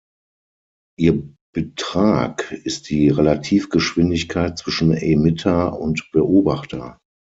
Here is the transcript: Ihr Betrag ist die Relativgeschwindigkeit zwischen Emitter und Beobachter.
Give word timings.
Ihr 0.97 1.29
Betrag 1.53 2.51
ist 2.63 2.89
die 2.89 3.09
Relativgeschwindigkeit 3.09 4.57
zwischen 4.57 4.95
Emitter 4.95 5.77
und 5.79 6.09
Beobachter. 6.11 6.97